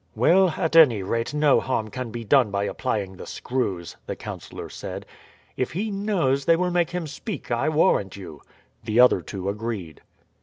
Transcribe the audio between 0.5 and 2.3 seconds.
at any rate no harm can be